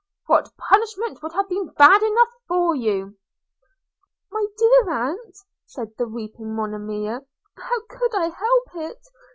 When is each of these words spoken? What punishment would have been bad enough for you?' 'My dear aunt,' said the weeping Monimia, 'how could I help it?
What 0.25 0.51
punishment 0.57 1.21
would 1.21 1.33
have 1.33 1.47
been 1.47 1.67
bad 1.77 2.01
enough 2.01 2.29
for 2.47 2.73
you?' 2.73 3.19
'My 4.31 4.47
dear 4.57 4.89
aunt,' 4.89 5.37
said 5.67 5.95
the 5.95 6.07
weeping 6.07 6.55
Monimia, 6.55 7.21
'how 7.55 7.81
could 7.87 8.15
I 8.15 8.29
help 8.29 8.65
it? 8.77 9.07